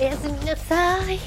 [0.00, 1.18] おやすみなさい。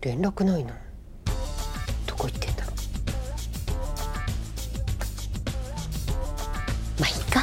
[0.00, 0.70] 連絡ないの？
[2.06, 2.72] どこ行ってんだろ？
[2.72, 2.74] う
[7.00, 7.42] まあいいか。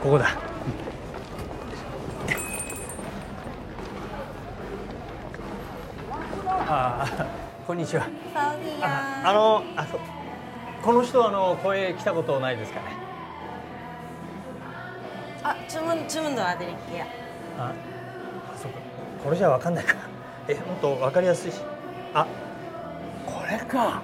[0.00, 0.47] ここだ
[7.68, 8.08] こんにちは。
[8.32, 10.00] サウディアあのあそう
[10.82, 12.86] この人あの声来たことないですかね？
[15.42, 17.04] あ、注文注文のアデリキア。
[17.58, 17.74] あ、
[18.56, 18.78] そうか。
[19.22, 19.96] これじゃわかんないか。
[20.48, 21.60] え、もっとわかりやすいし。
[22.14, 22.26] あ、
[23.26, 24.00] これか。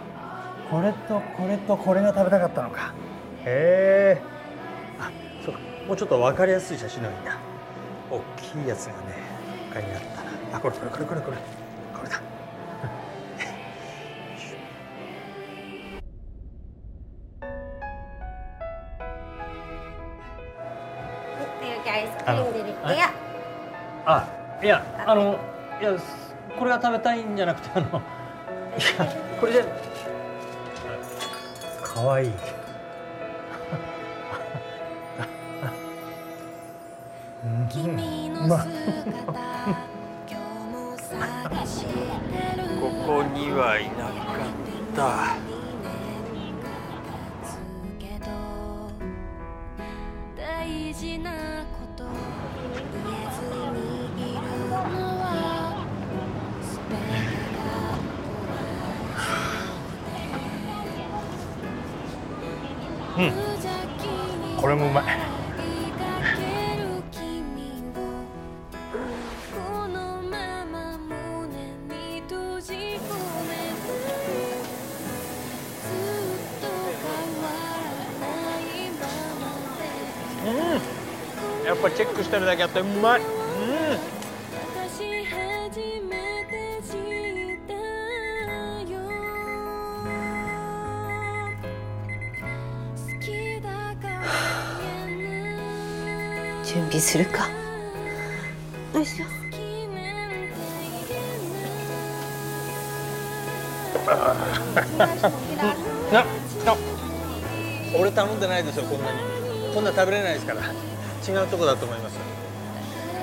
[0.71, 2.93] これとこれとこれが食べたかったのか。
[3.47, 4.23] へえ。
[5.01, 5.11] あ、
[5.43, 5.61] そうか。
[5.89, 7.39] もうちょっとわかりやすい写真のいいな。
[8.11, 8.99] 大きいやつがね、
[9.73, 10.59] 他にあったな。
[10.59, 11.37] あ、これこれこれこれこれ
[11.95, 12.21] これだ。
[25.07, 25.39] あの
[25.81, 25.97] いや
[26.59, 29.07] これが食べたいんじゃなくてあのいや
[29.41, 29.65] これじゃ
[31.83, 32.33] かわいい
[37.45, 38.49] うん。
[38.49, 38.67] まあ。
[42.81, 45.44] ここにはいなかった
[63.17, 63.33] うん。
[64.61, 65.05] これもうまい。
[80.45, 80.49] う
[81.63, 81.67] ん。
[81.67, 83.44] やっぱチェックしてるだけあってうまい
[96.64, 97.48] 準備するか
[98.94, 99.26] よいしょ
[106.12, 106.24] な
[106.66, 106.76] な
[107.98, 109.20] 俺頼んでないですよこんなに
[109.74, 112.18] こんな食べれないですから違うとこだと思います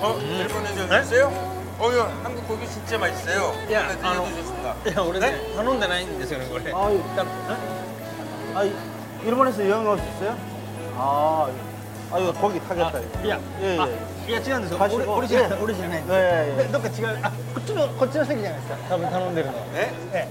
[0.02, 0.18] 어?
[0.20, 1.32] 일본 해주세요?
[1.78, 3.52] 어, 야, 한국 고기 진짜 맛있어요.
[3.72, 4.76] 야, 네, 아, 드셔보셨습니다.
[4.90, 7.24] いや俺ね頼んでないんですよねこれ 아유, だ
[8.54, 8.64] 아,
[9.24, 10.36] 일본에서 여행 오셨어요?
[10.96, 11.48] 아,
[12.12, 12.90] 아 이거 고기 타겠다.
[12.90, 13.24] 이거.
[13.24, 13.88] いや、 예, あ
[14.28, 14.30] 예.
[14.30, 14.78] いや違うんですよ。
[14.78, 15.98] 가시고 俺俺じゃない、ええ俺じゃない。
[15.98, 17.18] ええええでどっか違う。
[17.22, 18.76] あ、こっちのこっちの席じゃないですか。
[18.88, 19.64] 多分頼んでるのは。
[19.74, 19.90] 네?
[20.12, 20.28] え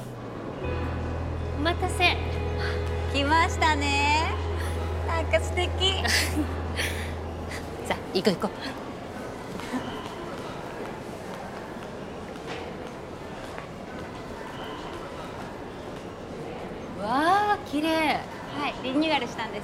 [1.59, 2.17] お待たせ
[3.13, 4.31] 来ましたね。
[5.07, 5.69] なんか素敵。
[7.87, 8.49] さあ行こう行こ
[16.99, 18.19] うわあ綺麗
[18.57, 19.63] はい、リニューアルしたんです。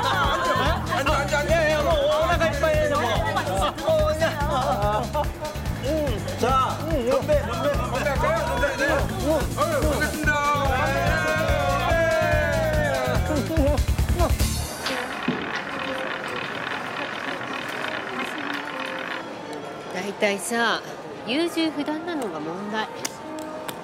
[19.93, 20.81] 大体さ
[21.27, 22.87] 優柔不断なのが問題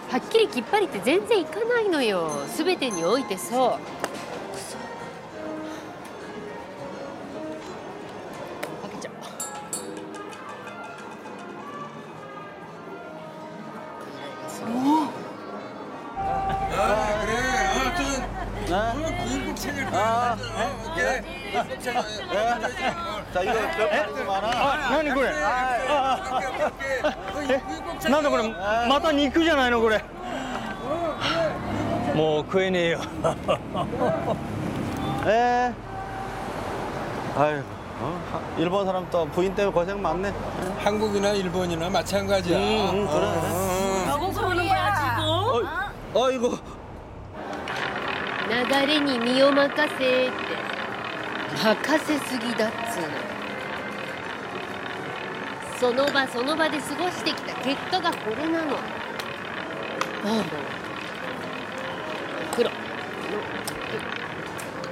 [0.09, 4.06] はっきりきっぱりって全然いかないのよ全てにおいてそう
[18.66, 18.75] 좀.
[18.75, 18.93] 어,
[19.25, 20.37] 구인국 챙을 아,
[20.90, 21.20] 오케이.
[21.52, 21.94] 구인국 챙.
[23.32, 24.49] 자 이거 몇 많아.
[24.49, 25.31] あ、何これ。
[27.37, 27.58] 오케이, 오케이.
[27.60, 28.10] 구인국 챙.
[28.12, 28.43] なんだこれ
[28.88, 30.02] また肉じゃないのこれ
[32.14, 33.00] もう食えねえよ
[35.26, 35.72] 에.
[37.37, 37.62] 아유
[38.00, 38.20] 어?
[38.32, 40.32] 하- 일본 사람 또 부인 때문에 고생 많네.
[40.82, 42.58] 한국이나 일본이나 마찬가지야.
[42.58, 44.19] 응, 응, 그래, 그래.
[44.19, 45.60] 무슨 소리야 어,
[46.14, 46.58] 어이구.
[48.49, 48.53] 流
[48.88, 50.35] れに身を任せって。
[51.63, 53.07] 任せすぎだっつうの。
[55.79, 58.75] その場その場で過ごしてきた結果がこれなの。
[58.75, 58.79] あ
[60.25, 60.44] あ。
[62.55, 62.69] 黒。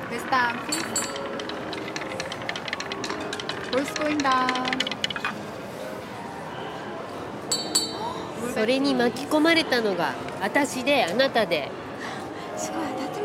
[0.10, 0.82] please.
[3.72, 4.96] Voice going down.
[8.54, 11.70] それに巻き込まれたのが私であなたで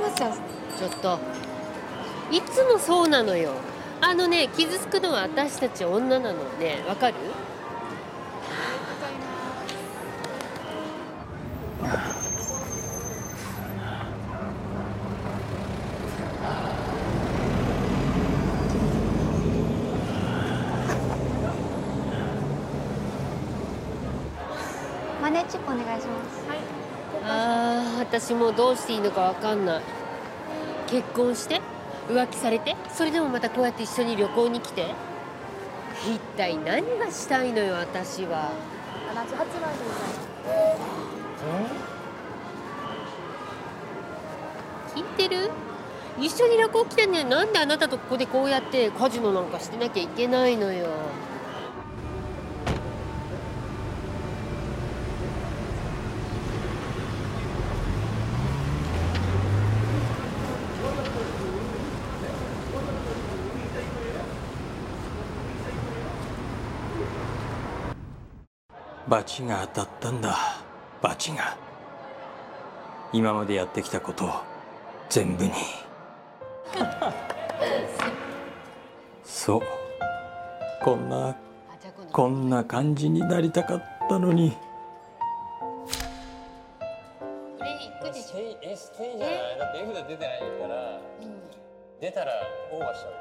[0.00, 0.32] ますよ。
[0.78, 1.18] ちょっと。
[2.32, 3.52] いつもそうなのよ。
[4.00, 6.82] あのね傷つくのは私たち女なのね。
[6.88, 7.14] わかる
[25.20, 26.42] マネーチップお願いします
[27.22, 29.82] あー私もうどうしていいのかわかんない。
[30.88, 31.62] 結婚して？
[32.06, 32.76] 浮気されて？
[32.92, 34.94] それでもまたこうやって一緒に旅行に来て？
[36.06, 38.52] 一体何がしたいのよ私は。
[44.94, 45.50] 聞いてる？
[46.18, 50.88] 一緒に旅行来てんねんなんであなたとここでこうやってカジノなんかしてなきゃいけないのよ
[69.10, 70.36] 罰が当たったんだ。
[71.02, 71.56] 罰が。
[73.12, 74.30] 今までやってきたこと
[75.08, 75.50] 全部に。
[79.24, 79.60] そう。
[80.82, 81.34] こんな
[82.12, 84.56] こんな感じになりたかったのに。
[87.58, 87.78] これ行
[88.10, 88.36] くでしょ？
[88.62, 88.76] え？
[88.76, 91.00] ステイじゃないだって F が出てないから。
[92.00, 92.32] 出たら
[92.72, 93.12] オーバーしちゃう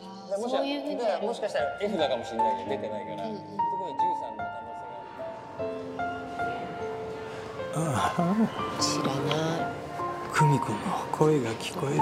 [0.00, 1.26] あーそういうふうにやる。
[1.26, 3.38] もしかしたら F だかもしれないけど出てないから、うんうん。
[3.38, 4.17] 特に13の可能性
[8.80, 9.32] 知らな
[9.64, 9.78] い。
[10.32, 10.76] 久美子の
[11.10, 12.00] 声が聞こえる。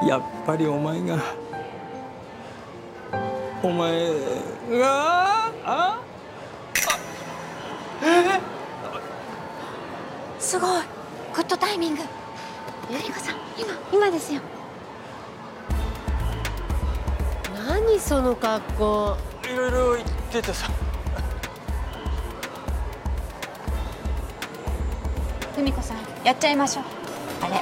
[0.00, 1.18] 俺やっぱりお前が
[3.62, 4.08] お前
[4.70, 6.00] があ
[10.38, 10.82] すごい。
[11.34, 12.02] グッドタイミング。
[12.90, 14.40] ゆりこさん今今ですよ。
[17.66, 19.16] 何その格好。
[19.44, 20.68] いろいろ言っててさ
[25.54, 26.84] ふみこさんやっちゃいましょう。
[27.42, 27.60] あれ。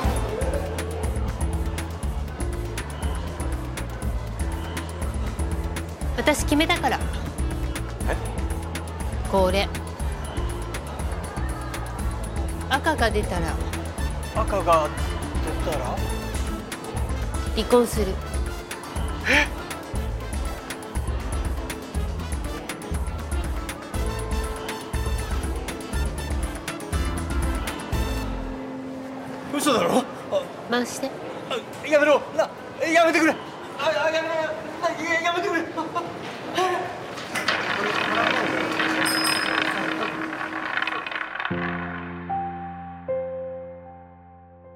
[6.17, 7.01] 私決めたから。
[9.33, 9.69] これ。
[12.69, 13.55] 赤が出たら。
[14.37, 14.89] 赤が
[15.65, 15.97] 出たら？
[17.57, 18.15] 離婚する。
[19.27, 19.70] 嘘
[30.81, 31.11] 回して。
[31.51, 32.23] あやめろ。
[32.37, 32.49] な
[32.91, 33.33] やめてくれ。
[33.33, 33.37] あ
[34.07, 34.35] あやめろ。
[34.83, 35.61] あややめてくれ。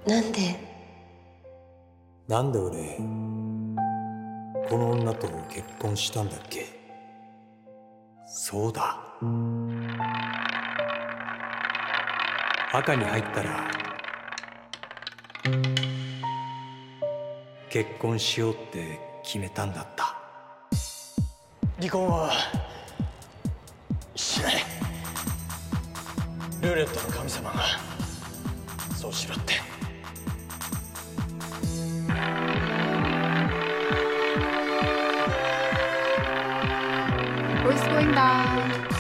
[0.06, 0.60] なんで？
[2.28, 2.98] なんで俺
[4.68, 6.66] この女と結婚したんだっけ？
[8.26, 9.00] そうだ。
[12.72, 13.70] 赤に入ったら
[17.74, 20.16] 結婚しようって決めたんだった。
[21.80, 22.30] 離婚は
[24.14, 24.54] しない。
[26.62, 27.64] ルーレットの神様が
[28.94, 29.54] そうしろって。
[37.64, 38.84] ボイス going down.
[38.84, 38.93] Roulette,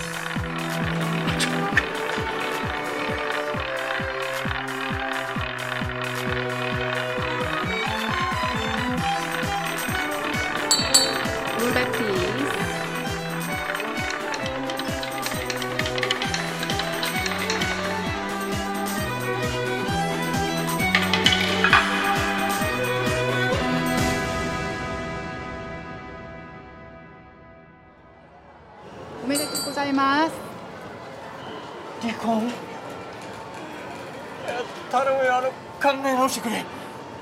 [29.24, 30.32] おめでとうございます。
[32.02, 32.52] 離婚？
[34.92, 36.62] 頼むよあの考え直してくれ。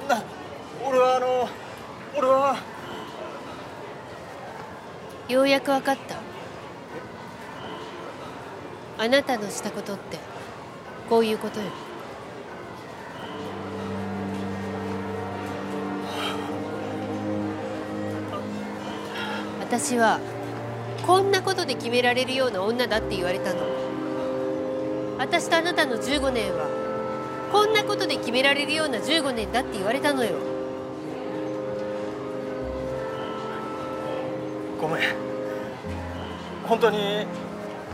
[0.08, 0.20] な
[0.84, 1.48] 俺はあの
[2.18, 2.56] 俺は。
[5.28, 6.16] ようやく分かった。
[9.04, 10.18] あなたのしたことって
[11.08, 11.66] こういうことよ。
[19.60, 20.18] 私は
[21.06, 23.60] こんなことで決められるような女だって言われたの。
[25.18, 26.66] 私とあなたの15年は
[27.52, 30.30] こんなことで決められるような15年だって言われたのよ。
[34.80, 35.02] ごめん。
[36.64, 37.26] 本当に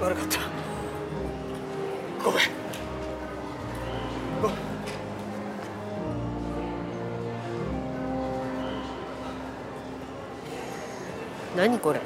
[0.00, 0.38] 悪かった。
[2.24, 2.42] ごめん。
[4.40, 4.56] ごめん。
[11.56, 12.00] 何これ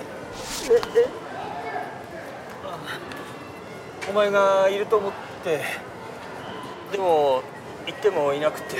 [4.08, 5.60] お前がいると思って
[6.92, 7.42] でも
[7.86, 8.76] 行ってもいなくて。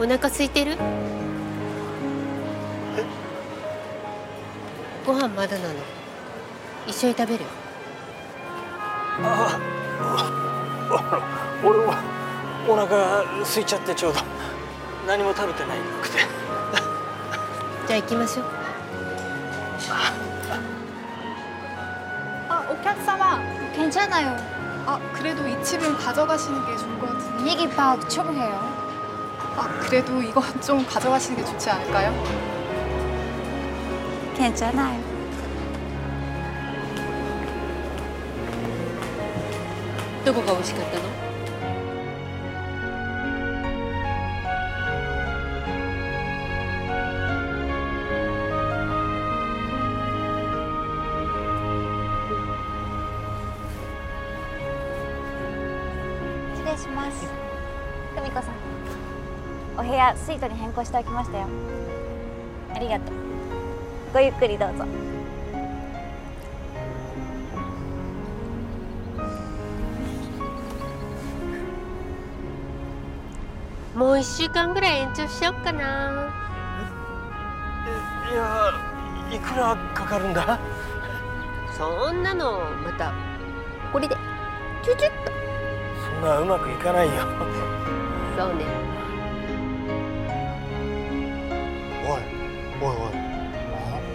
[0.00, 0.76] お腹空いてる？
[5.04, 5.97] ご飯まだなの？
[6.87, 7.45] 一緒に食べる
[9.23, 10.31] ああ
[11.63, 11.97] 俺は
[12.67, 14.19] お腹空いちゃってちょうど
[15.07, 16.17] 何も食べてないくて
[17.87, 18.45] じゃあ行きましょう
[22.49, 23.39] 아, 오客様.
[23.75, 24.35] 괜찮아요.
[24.85, 27.37] 아, 그래도 이 칩은 가져가시는 게 좋을 것 같은데.
[27.37, 28.59] 분위기 파악 좀 해요.
[29.57, 32.13] 아, 그래도 이거 좀 가져가시는 게 좋지 않을까요?
[34.35, 35.06] 괜찮아요.
[40.28, 41.04] どこが美味しかったの？
[56.56, 57.26] 失礼します。
[58.14, 58.54] 久美子さん。
[59.78, 61.46] お部屋スイートに変更しておきましたよ。
[62.74, 63.14] ありがとう。
[64.12, 64.84] ごゆっくりどうぞ。
[73.98, 76.30] もう一週間ぐらい延長しよっかな。
[78.30, 78.72] いや
[79.36, 80.56] いくらかかるんだ？
[81.76, 83.12] そんなのまた
[83.92, 84.14] これで。
[84.84, 85.32] チュチュッと。
[86.00, 87.12] そんなうまくいかないよ。
[88.38, 88.66] そうね。
[92.06, 92.22] おい
[92.80, 93.12] おいおい。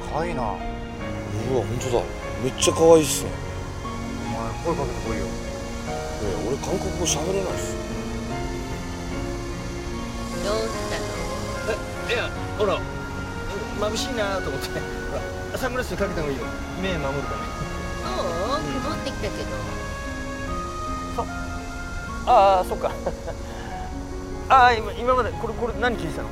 [0.08, 0.44] あかわいいな。
[0.44, 2.06] うわ本当だ。
[2.42, 3.32] めっちゃ可愛いっすね。
[4.64, 5.26] お前声かけてこいよ。
[6.24, 7.83] え俺韓国語喋れないっす
[13.94, 14.68] 眩しいなと思って。
[14.80, 14.80] ほ
[15.54, 16.44] らサングラスかけた方がいいよ。
[16.82, 17.46] 目守るための
[18.04, 18.22] そ
[18.58, 18.82] う？
[18.82, 19.74] 曇ってきたけど。
[22.26, 22.90] ああそっか。
[24.50, 26.30] ああ今今までこれこれ何聞いてたの？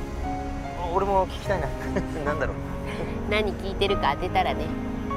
[0.94, 1.66] 俺も聞きたいな。
[2.24, 2.56] なんだろう。
[3.30, 4.66] 何聞いてるか当てたらね。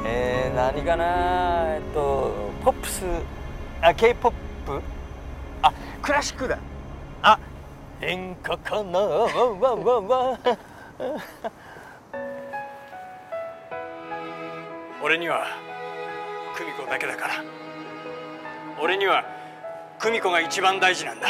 [0.06, 1.06] えー、何かな
[1.76, 2.34] えっと
[2.64, 3.04] ポップス。
[3.82, 4.34] あ K-POP
[5.62, 5.72] あ
[6.02, 6.58] クラシックだ。
[7.22, 7.40] あ
[8.02, 10.40] 演歌かなわわわわ
[15.06, 15.46] 俺には
[16.58, 17.34] 久美子だけだから。
[18.82, 19.24] 俺には
[20.00, 21.30] 久美子が一番大事なんだ。